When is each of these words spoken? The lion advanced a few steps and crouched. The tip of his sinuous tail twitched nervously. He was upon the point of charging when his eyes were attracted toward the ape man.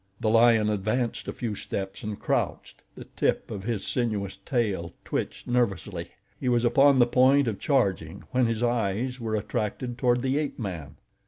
The 0.19 0.31
lion 0.31 0.67
advanced 0.71 1.27
a 1.27 1.31
few 1.31 1.53
steps 1.53 2.01
and 2.01 2.19
crouched. 2.19 2.81
The 2.95 3.05
tip 3.15 3.51
of 3.51 3.65
his 3.65 3.85
sinuous 3.85 4.39
tail 4.47 4.93
twitched 5.05 5.45
nervously. 5.45 6.07
He 6.39 6.49
was 6.49 6.65
upon 6.65 6.97
the 6.97 7.05
point 7.05 7.47
of 7.47 7.59
charging 7.59 8.23
when 8.31 8.47
his 8.47 8.63
eyes 8.63 9.19
were 9.21 9.35
attracted 9.35 9.99
toward 9.99 10.23
the 10.23 10.39
ape 10.39 10.57
man. 10.57 10.95